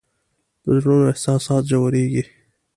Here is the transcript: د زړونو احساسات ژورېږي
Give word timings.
د 0.63 0.65
زړونو 0.81 1.03
احساسات 1.11 1.63
ژورېږي 1.71 2.23